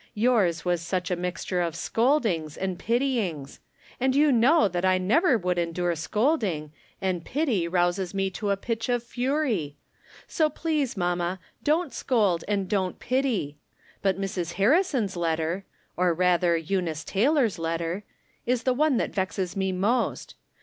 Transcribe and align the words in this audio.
Yours 0.15 0.65
was 0.65 0.81
such 0.81 1.11
a 1.11 1.15
mixture 1.15 1.61
of 1.61 1.75
scoldings 1.75 2.57
and 2.57 2.79
pityings! 2.79 3.59
And 3.99 4.15
you 4.15 4.31
know 4.31 4.67
that 4.67 4.83
I 4.83 4.97
never 4.97 5.37
would 5.37 5.59
endure 5.59 5.95
scolding, 5.95 6.71
and 6.99 7.23
pity 7.23 7.67
rouses 7.67 8.11
me 8.11 8.31
to 8.31 8.49
a 8.49 8.57
pitch 8.57 8.89
of 8.89 9.03
fury. 9.03 9.77
So 10.27 10.49
please, 10.49 10.97
mamma, 10.97 11.39
don't 11.63 11.93
scold 11.93 12.43
and 12.47 12.67
don't 12.67 12.97
pity. 12.97 13.57
But 14.01 14.19
Mrs. 14.19 14.53
Harrison's 14.53 15.15
letter— 15.15 15.65
or, 15.95 16.15
rather, 16.15 16.57
Eunice 16.57 17.03
Taylor's 17.03 17.59
letter— 17.59 18.03
^is 18.47 18.63
the 18.63 18.73
one 18.73 18.97
that 18.97 19.13
vexes 19.13 19.55
me 19.55 19.71
most. 19.71 20.33